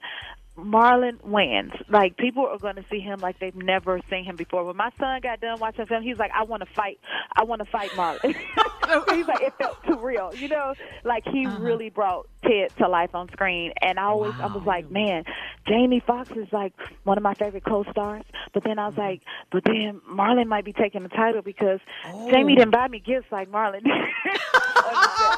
Marlon 0.56 1.18
Wayans. 1.22 1.72
Like 1.88 2.16
people 2.16 2.46
are 2.46 2.58
going 2.58 2.76
to 2.76 2.84
see 2.90 3.00
him 3.00 3.20
like 3.20 3.38
they've 3.38 3.54
never 3.54 4.00
seen 4.10 4.24
him 4.24 4.36
before. 4.36 4.64
When 4.64 4.76
my 4.76 4.90
son 4.98 5.20
got 5.22 5.40
done 5.40 5.58
watching 5.58 5.86
film, 5.86 6.02
he's 6.02 6.18
like, 6.18 6.30
"I 6.32 6.44
want 6.44 6.62
to 6.62 6.74
fight. 6.74 7.00
I 7.34 7.44
want 7.44 7.60
to 7.64 7.70
fight 7.70 7.90
Marlon." 7.90 8.34
he's 9.14 9.26
like, 9.26 9.40
"It 9.40 9.54
felt 9.58 9.82
too 9.84 9.98
real," 9.98 10.34
you 10.34 10.48
know. 10.48 10.74
Like 11.04 11.24
he 11.26 11.46
uh-huh. 11.46 11.58
really 11.60 11.88
brought 11.90 12.28
Ted 12.42 12.76
to 12.78 12.88
life 12.88 13.14
on 13.14 13.28
screen, 13.30 13.72
and 13.80 13.98
I 13.98 14.04
always 14.04 14.34
wow. 14.34 14.48
I 14.50 14.56
was 14.56 14.66
like, 14.66 14.90
"Man, 14.90 15.24
Jamie 15.66 16.02
Foxx 16.06 16.30
is 16.32 16.48
like 16.52 16.74
one 17.04 17.16
of 17.16 17.22
my 17.22 17.34
favorite 17.34 17.64
co-stars." 17.64 18.24
But 18.52 18.64
then 18.64 18.78
I 18.78 18.86
was 18.86 18.94
mm-hmm. 18.94 19.02
like, 19.02 19.22
"But 19.50 19.64
then 19.64 20.00
Marlon 20.08 20.46
might 20.48 20.64
be 20.64 20.72
taking 20.72 21.02
the 21.02 21.08
title 21.08 21.42
because 21.42 21.80
oh. 22.06 22.30
Jamie 22.30 22.56
didn't 22.56 22.72
buy 22.72 22.88
me 22.88 22.98
gifts 22.98 23.32
like 23.32 23.50
Marlon." 23.50 23.82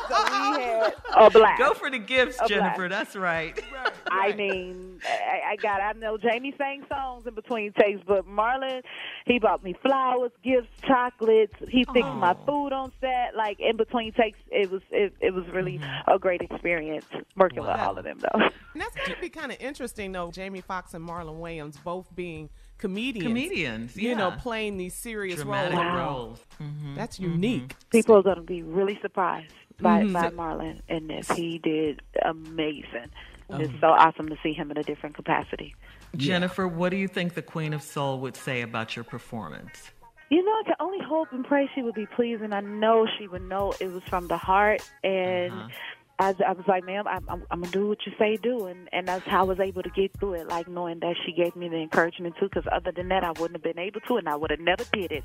so 0.09 0.25
we 0.25 0.63
had 0.63 0.95
a 1.17 1.31
blast. 1.31 1.59
Go 1.59 1.75
for 1.75 1.91
the 1.91 1.99
gifts, 1.99 2.39
a 2.43 2.49
Jennifer. 2.49 2.89
Blast. 2.89 3.13
That's 3.13 3.17
right. 3.17 3.61
right. 3.73 3.94
I 4.15 4.35
mean, 4.35 5.01
I, 5.05 5.53
I 5.53 5.57
got. 5.57 5.81
I 5.81 5.93
know 5.93 6.17
Jamie 6.17 6.55
sang 6.57 6.85
songs 6.89 7.27
in 7.27 7.35
between 7.35 7.73
takes, 7.73 8.01
but 8.07 8.27
Marlon, 8.27 8.83
he 9.27 9.39
bought 9.39 9.63
me 9.63 9.75
flowers, 9.83 10.31
gifts, 10.43 10.69
chocolates. 10.87 11.55
He 11.69 11.85
fixed 11.85 12.11
Aww. 12.11 12.19
my 12.19 12.37
food 12.47 12.73
on 12.73 12.93
set. 13.01 13.37
Like 13.37 13.59
in 13.61 13.77
between 13.77 14.13
takes, 14.13 14.39
it 14.51 14.71
was 14.71 14.83
it, 14.91 15.15
it 15.21 15.35
was 15.35 15.47
really 15.49 15.79
mm-hmm. 15.79 16.11
a 16.11 16.19
great 16.19 16.43
experience 16.43 17.07
working 17.37 17.63
wow. 17.63 17.73
with 17.73 17.81
all 17.81 17.99
of 17.99 18.05
them, 18.05 18.19
though. 18.21 18.41
And 18.73 18.81
that's 18.81 18.97
gonna 18.97 19.21
be 19.21 19.29
kind 19.29 19.53
of 19.53 19.61
interesting, 19.61 20.13
though. 20.13 20.31
Jamie 20.31 20.61
Foxx 20.61 20.95
and 20.95 21.07
Marlon 21.07 21.39
Williams 21.39 21.77
both 21.85 22.15
being 22.15 22.51
comedians. 22.79 23.27
Comedians, 23.27 23.97
yeah. 23.97 24.11
You 24.11 24.17
know, 24.17 24.33
playing 24.33 24.77
these 24.77 24.95
serious 24.95 25.41
Dramatic 25.41 25.79
roles. 25.79 25.85
Wow. 25.85 26.07
roles. 26.07 26.41
Mm-hmm. 26.61 26.95
That's 26.95 27.21
unique. 27.21 27.69
Mm-hmm. 27.69 27.91
People 27.91 28.17
are 28.17 28.23
going 28.23 28.37
to 28.37 28.43
be 28.43 28.63
really 28.63 28.99
surprised 29.01 29.55
by, 29.81 30.03
mm-hmm. 30.03 30.13
by 30.13 30.31
Marlon 30.31 30.81
in 30.89 31.07
this. 31.07 31.31
He 31.31 31.59
did 31.59 32.03
amazing. 32.25 33.11
Oh. 33.51 33.59
It's 33.59 33.73
so 33.81 33.89
awesome 33.89 34.29
to 34.29 34.37
see 34.43 34.53
him 34.53 34.71
in 34.71 34.79
a 34.79 34.83
different 34.83 35.15
capacity. 35.15 35.75
Jennifer, 36.17 36.67
what 36.67 36.91
do 36.91 36.97
you 36.97 37.09
think 37.09 37.35
the 37.35 37.43
Queen 37.43 37.73
of 37.73 37.83
Soul 37.83 38.21
would 38.21 38.37
say 38.37 38.63
about 38.63 38.97
your 38.97 39.05
performance? 39.05 39.91
You 40.31 40.43
know, 40.45 40.53
I 40.53 40.63
can 40.65 40.75
only 40.81 41.05
hope 41.05 41.29
and 41.33 41.45
pray 41.45 41.69
she 41.75 41.83
would 41.83 41.95
be 41.95 42.07
pleased, 42.07 42.43
and 42.43 42.55
I 42.55 42.61
know 42.61 43.07
she 43.19 43.29
would 43.29 43.43
know 43.43 43.75
it 43.79 43.93
was 43.93 44.03
from 44.05 44.29
the 44.29 44.39
heart. 44.39 44.81
And 45.03 45.53
uh-huh. 45.53 45.69
I, 46.19 46.35
I 46.47 46.53
was 46.53 46.65
like, 46.69 46.85
ma'am, 46.85 47.07
I'm, 47.09 47.25
I'm, 47.29 47.43
I'm 47.51 47.61
gonna 47.63 47.73
do 47.73 47.89
what 47.89 47.99
you 48.07 48.13
say 48.19 48.37
do, 48.37 48.67
and 48.67 48.89
and 48.93 49.09
that's 49.09 49.27
how 49.27 49.41
I 49.41 49.43
was 49.43 49.61
able 49.61 49.83
to 49.83 49.91
get 49.91 50.13
through 50.19 50.35
it. 50.35 50.49
Like 50.49 50.69
knowing 50.69 51.01
that 51.01 51.17
she 51.25 51.33
gave 51.33 51.57
me 51.57 51.69
the 51.69 51.79
encouragement 51.79 52.37
too, 52.39 52.49
because 52.49 52.65
other 52.71 52.93
than 52.93 53.09
that, 53.09 53.25
I 53.25 53.33
wouldn't 53.33 53.53
have 53.53 53.63
been 53.63 53.83
able 53.83 54.01
to, 54.03 54.17
and 54.17 54.29
I 54.29 54.37
would 54.37 54.51
have 54.51 54.61
never 54.61 54.85
did 54.93 55.11
it. 55.11 55.25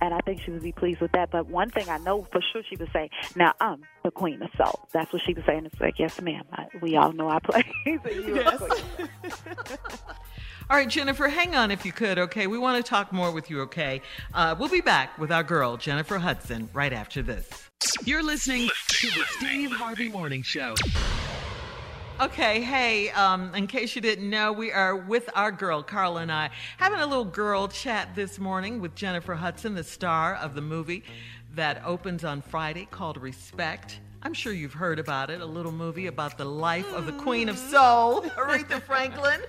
And 0.00 0.14
I 0.14 0.20
think 0.20 0.40
she 0.42 0.50
would 0.50 0.62
be 0.62 0.72
pleased 0.72 1.00
with 1.00 1.12
that. 1.12 1.30
But 1.30 1.46
one 1.48 1.68
thing 1.70 1.88
I 1.88 1.98
know 1.98 2.26
for 2.30 2.40
sure, 2.52 2.62
she 2.68 2.76
would 2.76 2.92
say, 2.92 3.10
"Now 3.34 3.54
I'm 3.60 3.82
the 4.04 4.10
queen 4.10 4.40
of 4.42 4.50
soul." 4.56 4.88
That's 4.92 5.12
what 5.12 5.22
she 5.22 5.34
was 5.34 5.44
saying. 5.46 5.66
It's 5.66 5.80
like, 5.80 5.98
yes, 5.98 6.20
ma'am. 6.20 6.44
I, 6.52 6.66
we 6.80 6.96
all 6.96 7.12
know 7.12 7.28
I 7.28 7.38
play. 7.44 7.64
yes. 7.86 8.62
All 10.70 10.76
right, 10.76 10.88
Jennifer, 10.88 11.26
hang 11.26 11.56
on 11.56 11.72
if 11.72 11.84
you 11.84 11.90
could, 11.90 12.16
okay? 12.16 12.46
We 12.46 12.56
want 12.56 12.76
to 12.76 12.88
talk 12.88 13.12
more 13.12 13.32
with 13.32 13.50
you, 13.50 13.62
okay? 13.62 14.02
Uh, 14.32 14.54
we'll 14.56 14.68
be 14.68 14.80
back 14.80 15.18
with 15.18 15.32
our 15.32 15.42
girl, 15.42 15.76
Jennifer 15.76 16.16
Hudson, 16.16 16.68
right 16.72 16.92
after 16.92 17.22
this. 17.22 17.69
You're 18.04 18.22
listening 18.22 18.68
to 18.88 19.06
the 19.08 19.24
Steve 19.38 19.72
Harvey 19.72 20.10
Morning 20.10 20.42
Show. 20.42 20.74
Okay, 22.20 22.60
hey, 22.60 23.08
um, 23.10 23.54
in 23.54 23.66
case 23.66 23.96
you 23.96 24.02
didn't 24.02 24.28
know, 24.28 24.52
we 24.52 24.70
are 24.70 24.94
with 24.94 25.30
our 25.34 25.50
girl, 25.50 25.82
Carla 25.82 26.20
and 26.20 26.30
I, 26.30 26.50
having 26.76 27.00
a 27.00 27.06
little 27.06 27.24
girl 27.24 27.68
chat 27.68 28.14
this 28.14 28.38
morning 28.38 28.82
with 28.82 28.94
Jennifer 28.94 29.34
Hudson, 29.34 29.74
the 29.74 29.82
star 29.82 30.34
of 30.34 30.54
the 30.54 30.60
movie 30.60 31.04
that 31.54 31.82
opens 31.84 32.22
on 32.22 32.42
Friday 32.42 32.86
called 32.90 33.16
Respect. 33.16 34.00
I'm 34.22 34.34
sure 34.34 34.52
you've 34.52 34.74
heard 34.74 34.98
about 34.98 35.30
it, 35.30 35.40
a 35.40 35.46
little 35.46 35.72
movie 35.72 36.06
about 36.06 36.36
the 36.36 36.44
life 36.44 36.92
of 36.92 37.06
the 37.06 37.12
Queen 37.12 37.48
of 37.48 37.56
Soul, 37.56 38.20
Aretha 38.36 38.82
Franklin. 38.82 39.40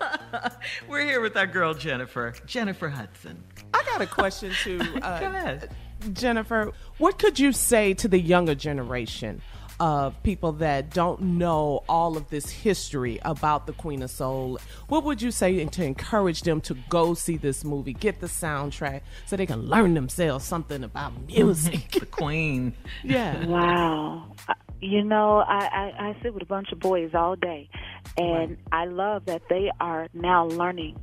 We're 0.88 1.04
here 1.04 1.20
with 1.20 1.36
our 1.36 1.48
girl, 1.48 1.74
Jennifer, 1.74 2.34
Jennifer 2.46 2.88
Hudson. 2.88 3.42
I 3.72 3.82
got 3.82 4.00
a 4.00 4.06
question 4.06 4.52
too. 4.62 4.80
Uh, 5.02 5.18
Go 5.18 5.26
ahead. 5.26 5.74
Jennifer, 6.12 6.72
what 6.98 7.18
could 7.18 7.38
you 7.38 7.52
say 7.52 7.94
to 7.94 8.08
the 8.08 8.20
younger 8.20 8.54
generation 8.54 9.40
of 9.80 10.20
people 10.22 10.52
that 10.52 10.90
don't 10.90 11.20
know 11.20 11.82
all 11.88 12.16
of 12.16 12.28
this 12.30 12.48
history 12.48 13.18
about 13.22 13.66
the 13.66 13.72
Queen 13.72 14.02
of 14.02 14.10
Soul, 14.10 14.58
what 14.88 15.04
would 15.04 15.20
you 15.20 15.30
say 15.30 15.64
to 15.64 15.84
encourage 15.84 16.42
them 16.42 16.60
to 16.62 16.74
go 16.88 17.14
see 17.14 17.36
this 17.36 17.64
movie, 17.64 17.92
get 17.92 18.20
the 18.20 18.26
soundtrack, 18.26 19.00
so 19.26 19.36
they 19.36 19.46
can 19.46 19.66
learn 19.66 19.94
themselves 19.94 20.44
something 20.44 20.84
about 20.84 21.12
music? 21.26 21.90
the 21.90 22.06
Queen. 22.10 22.74
Yeah. 23.02 23.44
Wow. 23.46 24.32
You 24.80 25.02
know, 25.02 25.38
I, 25.38 25.66
I, 25.66 26.08
I 26.08 26.16
sit 26.22 26.34
with 26.34 26.42
a 26.42 26.46
bunch 26.46 26.70
of 26.70 26.78
boys 26.78 27.10
all 27.14 27.36
day, 27.36 27.68
and 28.16 28.50
right. 28.50 28.58
I 28.72 28.84
love 28.84 29.24
that 29.26 29.42
they 29.48 29.70
are 29.80 30.08
now 30.12 30.46
learning 30.46 31.00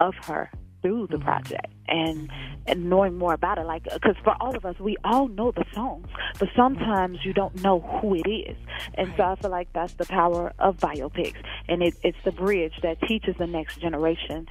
of 0.00 0.14
her 0.24 0.50
through 0.82 1.08
the 1.08 1.16
mm-hmm. 1.16 1.24
project 1.24 1.73
and 1.88 2.30
and 2.66 2.88
knowing 2.88 3.16
more 3.16 3.34
about 3.34 3.58
it 3.58 3.66
like 3.66 3.84
because 3.84 4.16
for 4.24 4.34
all 4.40 4.56
of 4.56 4.64
us 4.64 4.78
we 4.78 4.96
all 5.04 5.28
know 5.28 5.50
the 5.52 5.64
songs 5.74 6.06
but 6.38 6.48
sometimes 6.56 7.18
you 7.24 7.32
don't 7.32 7.62
know 7.62 7.80
who 7.80 8.14
it 8.14 8.28
is 8.28 8.56
and 8.94 9.12
so 9.16 9.22
i 9.22 9.34
feel 9.36 9.50
like 9.50 9.68
that's 9.72 9.94
the 9.94 10.06
power 10.06 10.52
of 10.58 10.76
biopics 10.78 11.36
and 11.68 11.82
it, 11.82 11.94
it's 12.02 12.18
the 12.24 12.32
bridge 12.32 12.74
that 12.82 13.00
teaches 13.02 13.34
the 13.38 13.46
next 13.46 13.80
generation 13.80 14.46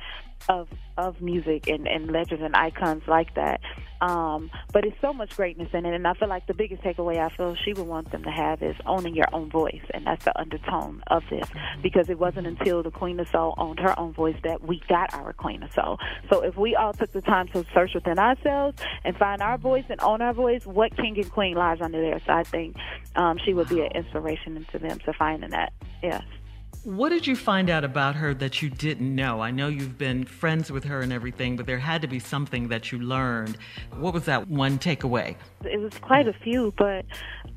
of 0.49 0.67
of 0.95 1.21
music 1.21 1.67
and, 1.67 1.87
and 1.87 2.11
legends 2.11 2.43
and 2.43 2.55
icons 2.55 3.01
like 3.07 3.33
that. 3.33 3.59
Um, 3.99 4.51
but 4.73 4.85
it's 4.85 4.99
so 5.01 5.13
much 5.13 5.35
greatness 5.35 5.69
in 5.73 5.85
it, 5.85 5.93
and 5.93 6.05
I 6.05 6.13
feel 6.13 6.27
like 6.27 6.45
the 6.45 6.53
biggest 6.53 6.83
takeaway 6.83 7.19
I 7.19 7.35
feel 7.35 7.55
she 7.55 7.73
would 7.73 7.87
want 7.87 8.11
them 8.11 8.23
to 8.23 8.29
have 8.29 8.61
is 8.61 8.75
owning 8.85 9.15
your 9.15 9.27
own 9.33 9.49
voice, 9.49 9.81
and 9.91 10.05
that's 10.05 10.25
the 10.25 10.37
undertone 10.37 11.01
of 11.07 11.23
this. 11.29 11.47
Because 11.81 12.09
it 12.09 12.19
wasn't 12.19 12.45
until 12.45 12.83
the 12.83 12.91
Queen 12.91 13.19
of 13.19 13.29
Soul 13.29 13.55
owned 13.57 13.79
her 13.79 13.97
own 13.97 14.13
voice 14.13 14.35
that 14.43 14.61
we 14.61 14.81
got 14.87 15.13
our 15.13 15.33
Queen 15.33 15.63
of 15.63 15.71
Soul. 15.71 15.99
So 16.29 16.41
if 16.43 16.57
we 16.57 16.75
all 16.75 16.93
took 16.93 17.11
the 17.13 17.21
time 17.23 17.47
to 17.49 17.65
search 17.73 17.93
within 17.93 18.19
ourselves 18.19 18.81
and 19.03 19.15
find 19.17 19.41
our 19.41 19.57
voice 19.57 19.85
and 19.89 20.01
own 20.01 20.21
our 20.21 20.33
voice, 20.33 20.65
what 20.65 20.95
king 20.95 21.17
and 21.17 21.31
queen 21.31 21.55
lies 21.55 21.81
under 21.81 22.01
there? 22.01 22.21
So 22.25 22.33
I 22.33 22.43
think 22.43 22.75
um, 23.15 23.37
she 23.43 23.53
would 23.53 23.69
be 23.69 23.81
an 23.81 23.91
inspiration 23.93 24.65
to 24.71 24.79
them 24.79 24.99
to 24.99 25.13
finding 25.13 25.51
that. 25.51 25.73
Yes. 26.01 26.23
What 26.83 27.09
did 27.09 27.25
you 27.25 27.37
find 27.37 27.69
out 27.69 27.85
about 27.85 28.15
her 28.15 28.33
that 28.33 28.61
you 28.61 28.69
didn't 28.69 29.15
know? 29.15 29.39
I 29.39 29.51
know 29.51 29.69
you've 29.69 29.97
been 29.97 30.25
friends 30.25 30.69
with 30.69 30.83
her 30.83 30.99
and 30.99 31.13
everything, 31.13 31.55
but 31.55 31.65
there 31.65 31.79
had 31.79 32.01
to 32.01 32.07
be 32.09 32.19
something 32.19 32.67
that 32.67 32.91
you 32.91 32.99
learned. 32.99 33.57
What 33.97 34.13
was 34.13 34.25
that 34.25 34.49
one 34.49 34.77
takeaway? 34.79 35.35
It 35.63 35.79
was 35.79 35.93
quite 35.99 36.27
a 36.27 36.33
few, 36.33 36.73
but 36.77 37.05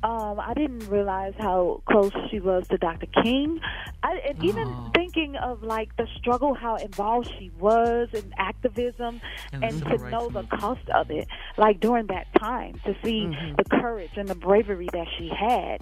um, 0.01 0.39
I 0.39 0.53
didn't 0.55 0.87
realize 0.87 1.33
how 1.37 1.81
close 1.89 2.13
she 2.31 2.39
was 2.39 2.69
to 2.69 2.77
Dr. 2.77 3.07
King. 3.21 3.59
I, 4.01 4.13
and 4.29 4.41
even 4.41 4.63
Oh. 4.69 4.91
thinking 4.95 5.35
of 5.35 5.61
like 5.61 5.93
the 5.97 6.07
struggle, 6.15 6.53
how 6.53 6.75
involved 6.77 7.29
she 7.37 7.51
was 7.59 8.07
in 8.13 8.33
activism, 8.37 9.19
And 9.51 9.63
and, 9.65 9.81
to 9.83 10.09
know 10.09 10.29
the 10.29 10.43
cost 10.43 10.87
of 10.95 11.11
it, 11.11 11.27
like 11.57 11.79
during 11.79 12.07
that 12.07 12.27
time, 12.39 12.79
to 12.85 12.95
see 13.03 13.27
Mm-hmm. 13.27 13.55
the 13.57 13.63
courage 13.81 14.11
and 14.15 14.27
the 14.27 14.35
bravery 14.35 14.87
that 14.93 15.07
she 15.17 15.29
had. 15.29 15.81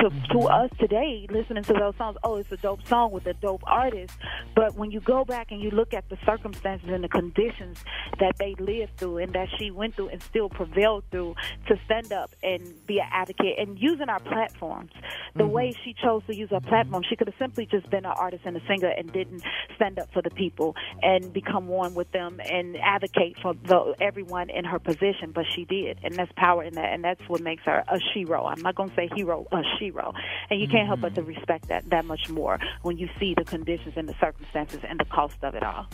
To 0.00 0.10
Mm-hmm. 0.10 0.38
to 0.38 0.46
us 0.48 0.70
today, 0.78 1.26
listening 1.30 1.64
to 1.64 1.72
those 1.74 1.94
songs, 1.96 2.16
oh, 2.22 2.36
it's 2.36 2.50
a 2.52 2.56
dope 2.56 2.86
song 2.86 3.10
with 3.12 3.26
a 3.26 3.34
dope 3.34 3.62
artist. 3.66 4.14
But 4.54 4.74
when 4.76 4.90
you 4.90 5.00
go 5.00 5.24
back 5.24 5.50
and 5.50 5.60
you 5.60 5.70
look 5.70 5.92
at 5.94 6.08
the 6.08 6.16
circumstances 6.24 6.88
and 6.90 7.02
the 7.04 7.08
conditions 7.08 7.82
that 8.20 8.36
they 8.38 8.54
lived 8.58 8.96
through 8.98 9.18
and 9.18 9.32
that 9.34 9.48
she 9.58 9.70
went 9.70 9.94
through 9.96 10.08
and 10.08 10.22
still 10.22 10.48
prevailed 10.48 11.04
through 11.10 11.34
to 11.68 11.76
stand 11.84 12.12
up 12.12 12.30
and 12.42 12.62
be 12.86 12.98
an 13.00 13.06
advocate 13.12 13.58
and 13.58 13.78
using 13.78 14.08
our 14.08 14.20
platforms 14.20 14.90
the 15.36 15.42
Mm-hmm. 15.44 15.52
way 15.52 15.74
she 15.84 15.94
chose 16.02 16.22
to 16.26 16.34
use 16.34 16.50
her 16.50 16.60
platform 16.60 17.02
she 17.08 17.16
could 17.16 17.26
have 17.28 17.36
simply 17.38 17.66
just 17.66 17.88
been 17.90 18.04
an 18.04 18.12
artist 18.16 18.42
and 18.46 18.56
a 18.56 18.60
singer 18.66 18.88
and 18.96 19.12
didn't 19.12 19.42
stand 19.76 19.98
up 19.98 20.10
for 20.12 20.22
the 20.22 20.30
people 20.30 20.74
and 21.02 21.32
become 21.32 21.66
one 21.68 21.94
with 21.94 22.10
them 22.12 22.40
and 22.44 22.76
advocate 22.78 23.36
for 23.42 23.54
the, 23.54 23.94
everyone 24.00 24.50
in 24.50 24.64
her 24.64 24.78
position 24.78 25.14
but 25.34 25.44
she 25.54 25.64
did 25.64 25.98
and 26.02 26.14
that's 26.14 26.30
power 26.36 26.62
in 26.62 26.74
that 26.74 26.92
and 26.92 27.02
that's 27.04 27.20
what 27.28 27.40
makes 27.40 27.62
her 27.64 27.82
a 27.88 27.98
shero 28.14 28.50
i'm 28.50 28.60
not 28.62 28.74
going 28.74 28.88
to 28.88 28.94
say 28.96 29.08
hero 29.14 29.46
a 29.52 29.62
shero 29.80 30.12
and 30.50 30.60
you 30.60 30.68
can't 30.68 30.86
help 30.86 31.00
but 31.00 31.14
to 31.14 31.20
Mm-hmm. 31.22 31.30
respect 31.30 31.68
that 31.68 31.88
that 31.90 32.04
much 32.04 32.28
more 32.28 32.58
when 32.82 32.96
you 32.98 33.08
see 33.18 33.34
the 33.36 33.44
conditions 33.44 33.94
and 33.96 34.08
the 34.08 34.14
circumstances 34.20 34.80
and 34.88 34.98
the 35.00 35.04
cost 35.06 35.36
of 35.42 35.54
it 35.54 35.62
all 35.62 35.86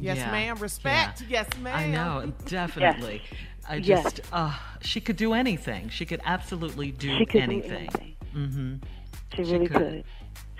Yes, 0.00 0.18
Yeah, 0.18 0.30
ma'am. 0.30 0.56
Respect. 0.58 1.22
yeah. 1.22 1.26
Yes, 1.28 1.48
ma'am. 1.60 1.74
I 1.76 1.86
know, 1.88 2.32
definitely. 2.46 3.20
I 3.68 3.76
Yes. 3.76 4.04
just, 4.04 4.20
uh, 4.32 4.54
she 4.80 5.00
could 5.00 5.16
do 5.16 5.32
anything. 5.34 5.88
She 5.88 6.06
could 6.06 6.20
absolutely 6.24 6.92
do 6.92 7.16
she 7.18 7.26
could 7.26 7.40
anything. 7.42 7.68
do 7.70 7.74
anything 7.98 8.14
Mm-hmm. 8.36 8.74
She 9.34 9.44
She 9.44 9.52
really 9.54 9.66
could. 9.66 9.76
could. 9.76 10.04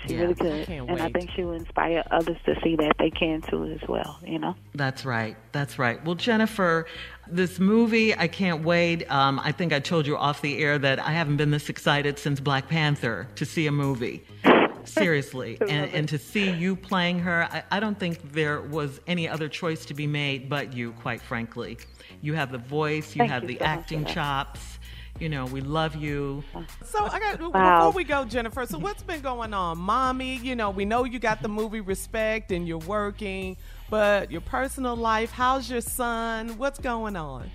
She 0.06 0.14
Yeah. 0.14 0.20
really 0.20 0.32
I 0.32 0.36
could. 0.36 0.66
can't 0.66 0.90
and 0.90 1.00
I 1.02 1.08
think 1.10 1.30
she 1.34 1.42
will 1.44 1.54
inspire 1.54 2.04
others 2.10 2.36
to 2.46 2.54
see 2.62 2.76
that 2.76 2.92
they 2.98 3.10
can 3.10 3.42
too 3.42 3.64
as 3.64 3.80
well, 3.88 4.18
you 4.24 4.38
know? 4.38 4.54
That's 4.74 5.04
right. 5.04 5.36
That's 5.52 5.78
right. 5.78 6.02
Well, 6.04 6.14
Jennifer, 6.14 6.86
this 7.26 7.58
movie, 7.58 8.14
I 8.16 8.28
can't 8.28 8.62
wait. 8.64 9.10
Um, 9.10 9.40
I 9.42 9.52
think 9.52 9.72
I 9.72 9.80
told 9.80 10.06
you 10.06 10.16
off 10.16 10.40
the 10.40 10.58
air 10.62 10.78
that 10.78 10.98
I 11.00 11.10
haven't 11.10 11.36
been 11.36 11.50
this 11.50 11.68
excited 11.68 12.18
since 12.18 12.38
Black 12.40 12.68
Panther 12.68 13.26
to 13.36 13.44
see 13.44 13.66
a 13.66 13.72
movie. 13.72 14.24
Seriously. 14.84 15.58
and, 15.60 15.92
and 15.92 16.08
to 16.08 16.16
see 16.18 16.50
you 16.50 16.74
playing 16.76 17.18
her, 17.20 17.44
I, 17.50 17.62
I 17.72 17.80
don't 17.80 17.98
think 17.98 18.32
there 18.32 18.62
was 18.62 19.00
any 19.06 19.28
other 19.28 19.48
choice 19.48 19.84
to 19.86 19.94
be 19.94 20.06
made 20.06 20.48
but 20.48 20.72
you, 20.72 20.92
quite 20.92 21.20
frankly. 21.20 21.76
You 22.22 22.34
have 22.34 22.50
the 22.50 22.58
voice, 22.58 23.14
you 23.14 23.20
Thank 23.20 23.32
have 23.32 23.42
you 23.42 23.48
the 23.48 23.58
so 23.58 23.64
much 23.64 23.74
for 23.74 23.80
acting 23.80 24.04
that. 24.04 24.14
chops. 24.14 24.77
You 25.18 25.28
know, 25.28 25.46
we 25.46 25.60
love 25.60 25.96
you. 25.96 26.44
So 26.84 27.04
I 27.04 27.18
got 27.18 27.40
Wow. 27.40 27.78
before 27.88 27.92
we 27.92 28.04
go, 28.04 28.24
Jennifer. 28.24 28.64
So 28.66 28.78
what's 28.78 29.02
been 29.02 29.20
going 29.20 29.52
on, 29.52 29.78
mommy? 29.78 30.36
You 30.36 30.54
know, 30.54 30.70
we 30.70 30.84
know 30.84 31.04
you 31.04 31.18
got 31.18 31.42
the 31.42 31.48
movie 31.48 31.80
Respect 31.80 32.52
and 32.52 32.68
you're 32.68 32.78
working, 32.78 33.56
but 33.90 34.30
your 34.30 34.40
personal 34.42 34.94
life. 34.94 35.32
How's 35.32 35.68
your 35.68 35.80
son? 35.80 36.56
What's 36.56 36.78
going 36.78 37.16
on? 37.16 37.50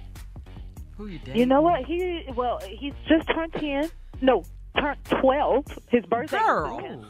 Who 0.98 1.08
you 1.08 1.20
dating? 1.20 1.38
You 1.38 1.46
know 1.46 1.62
what? 1.62 1.86
He 1.86 2.26
well, 2.36 2.60
he's 2.68 2.94
just 3.08 3.28
turned 3.30 3.54
ten. 3.54 3.90
No, 4.22 4.44
turned 4.78 5.04
twelve. 5.06 5.66
His 5.88 6.06
birthday. 6.06 6.38
was 6.38 6.46
Girl. 6.46 7.06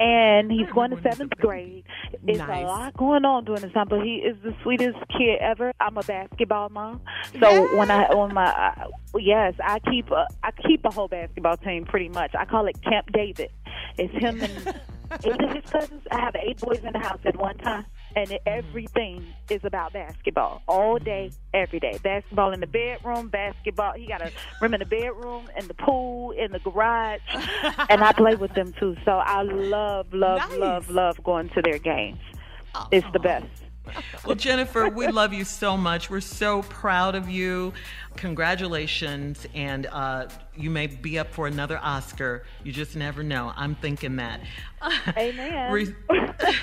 And 0.00 0.50
he's 0.50 0.68
going 0.70 0.90
to 0.90 0.96
Everyone 0.96 0.98
is 0.98 1.06
a 1.06 1.10
seventh 1.10 1.36
grade. 1.38 1.84
It's 2.26 2.38
Nice. 2.38 2.64
a 2.64 2.66
lot 2.66 2.96
going 2.96 3.24
on 3.24 3.44
during 3.44 3.62
the 3.62 3.68
time, 3.68 3.88
but 3.88 4.02
he 4.02 4.16
is 4.16 4.36
the 4.42 4.54
sweetest 4.62 4.98
kid 5.16 5.38
ever. 5.40 5.72
I'm 5.80 5.96
a 5.96 6.02
basketball 6.02 6.68
mom, 6.70 7.00
so 7.40 7.76
when 7.76 7.90
I 7.90 8.04
on 8.04 8.34
my 8.34 8.46
uh, 8.46 8.88
yes, 9.18 9.54
I 9.62 9.78
keep 9.80 10.10
a, 10.10 10.26
I 10.42 10.50
keep 10.66 10.84
a 10.84 10.90
whole 10.90 11.08
basketball 11.08 11.56
team 11.56 11.84
pretty 11.84 12.08
much. 12.08 12.34
I 12.38 12.44
call 12.44 12.66
it 12.66 12.80
Camp 12.82 13.10
David. 13.12 13.50
It's 13.98 14.12
him 14.14 14.40
and 14.40 14.80
eight 15.24 15.40
of 15.40 15.50
his 15.54 15.70
cousins. 15.70 16.02
I 16.10 16.20
have 16.20 16.34
eight 16.36 16.58
boys 16.60 16.80
in 16.84 16.92
the 16.92 16.98
house 16.98 17.20
at 17.24 17.36
one 17.36 17.58
time, 17.58 17.84
and 18.16 18.38
everything 18.46 19.26
is 19.50 19.60
about 19.64 19.92
basketball 19.92 20.62
all 20.68 20.98
day, 20.98 21.30
every 21.54 21.80
day. 21.80 21.98
Basketball 22.02 22.52
in 22.52 22.60
the 22.60 22.66
bedroom, 22.66 23.28
basketball. 23.28 23.92
He 23.94 24.06
got 24.06 24.22
a 24.22 24.32
room 24.60 24.74
in 24.74 24.80
the 24.80 24.86
bedroom, 24.86 25.48
in 25.58 25.68
the 25.68 25.74
pool, 25.74 26.32
in 26.32 26.52
the 26.52 26.58
garage, 26.58 27.20
and 27.88 28.02
I 28.02 28.12
play 28.12 28.34
with 28.34 28.54
them 28.54 28.72
too. 28.78 28.96
So 29.04 29.12
I 29.12 29.42
love, 29.42 30.12
love, 30.12 30.38
Nice. 30.50 30.58
love, 30.58 30.90
love 30.90 31.24
going 31.24 31.48
to 31.50 31.62
their 31.62 31.78
games. 31.78 32.20
It's 32.90 33.06
the 33.12 33.18
best. 33.18 33.46
Well, 34.24 34.36
Jennifer, 34.36 34.88
we 34.88 35.08
love 35.08 35.32
you 35.32 35.44
so 35.44 35.76
much. 35.76 36.08
We're 36.08 36.20
so 36.20 36.62
proud 36.62 37.14
of 37.16 37.28
you. 37.28 37.72
Congratulations. 38.16 39.46
And 39.54 39.86
uh, 39.86 40.28
you 40.56 40.70
may 40.70 40.86
be 40.86 41.18
up 41.18 41.32
for 41.32 41.48
another 41.48 41.78
Oscar. 41.78 42.44
You 42.62 42.72
just 42.72 42.94
never 42.94 43.22
know. 43.24 43.52
I'm 43.56 43.74
thinking 43.74 44.16
that. 44.16 44.40
Amen. 45.16 45.96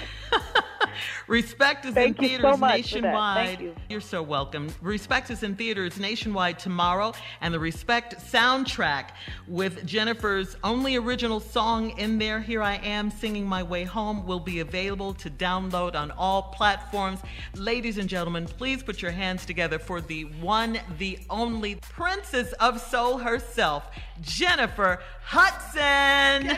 Re- 1.27 1.39
Respect 1.49 1.85
is 1.85 1.93
Thank 1.93 2.17
in 2.17 2.23
you 2.23 2.29
theaters 2.29 2.51
so 2.51 2.57
much 2.57 2.71
nationwide. 2.75 3.47
Thank 3.47 3.61
you. 3.61 3.75
You're 3.89 4.01
so 4.01 4.21
welcome. 4.21 4.73
Respect 4.81 5.31
is 5.31 5.41
in 5.41 5.55
theaters 5.55 5.97
nationwide 5.99 6.59
tomorrow, 6.59 7.13
and 7.41 7.53
the 7.53 7.59
Respect 7.59 8.15
soundtrack 8.17 9.11
with 9.47 9.85
Jennifer's 9.85 10.57
only 10.63 10.97
original 10.97 11.39
song 11.39 11.97
in 11.97 12.19
there, 12.19 12.39
Here 12.39 12.61
I 12.61 12.75
Am 12.83 13.09
Singing 13.09 13.47
My 13.47 13.63
Way 13.63 13.83
Home, 13.85 14.27
will 14.27 14.39
be 14.39 14.59
available 14.59 15.13
to 15.15 15.29
download 15.29 15.95
on 15.95 16.11
all 16.11 16.43
platforms. 16.43 17.19
Ladies 17.55 17.97
and 17.97 18.07
gentlemen, 18.07 18.45
please 18.45 18.83
put 18.83 19.01
your 19.01 19.11
hands 19.11 19.45
together 19.45 19.79
for 19.79 20.01
the 20.01 20.25
one, 20.41 20.79
the 20.97 21.19
only 21.29 21.75
Princess 21.75 22.51
of 22.53 22.79
Soul 22.79 23.17
herself, 23.17 23.89
Jennifer 24.21 24.99
Hudson. 25.23 26.57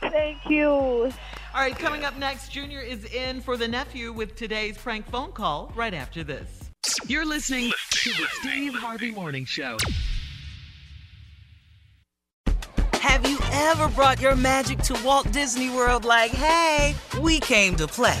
Thank 0.00 0.48
you. 0.48 1.12
All 1.54 1.60
right, 1.60 1.78
coming 1.78 2.02
up 2.02 2.16
next, 2.16 2.48
Junior 2.50 2.80
is 2.80 3.04
in 3.12 3.42
for 3.42 3.58
the 3.58 3.68
nephew 3.68 4.10
with 4.10 4.34
today's 4.36 4.78
prank 4.78 5.06
phone 5.10 5.32
call 5.32 5.70
right 5.76 5.92
after 5.92 6.24
this. 6.24 6.70
You're 7.06 7.26
listening 7.26 7.70
to 7.90 8.10
the 8.10 8.26
Steve 8.40 8.72
Harvey 8.72 9.10
Morning 9.10 9.44
Show. 9.44 9.76
Have 12.94 13.28
you 13.28 13.38
ever 13.52 13.88
brought 13.88 14.18
your 14.18 14.34
magic 14.34 14.78
to 14.84 14.98
Walt 15.04 15.30
Disney 15.30 15.68
World 15.68 16.06
like, 16.06 16.30
hey, 16.30 16.94
we 17.20 17.38
came 17.38 17.76
to 17.76 17.86
play? 17.86 18.18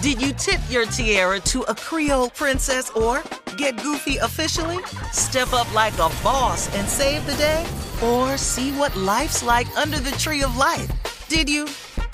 Did 0.00 0.22
you 0.22 0.32
tip 0.32 0.60
your 0.70 0.86
tiara 0.86 1.40
to 1.40 1.62
a 1.62 1.74
Creole 1.74 2.30
princess 2.30 2.90
or 2.90 3.24
get 3.56 3.82
goofy 3.82 4.18
officially? 4.18 4.78
Step 5.10 5.52
up 5.52 5.72
like 5.74 5.94
a 5.94 6.10
boss 6.22 6.72
and 6.76 6.88
save 6.88 7.26
the 7.26 7.34
day? 7.34 7.66
Or 8.04 8.36
see 8.36 8.70
what 8.78 8.94
life's 8.94 9.42
like 9.42 9.66
under 9.76 9.98
the 9.98 10.12
tree 10.12 10.44
of 10.44 10.56
life? 10.56 11.26
Did 11.28 11.50
you? 11.50 11.66